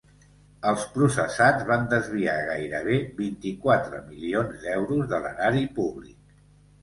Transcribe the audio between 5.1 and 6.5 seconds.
de l’erari públic.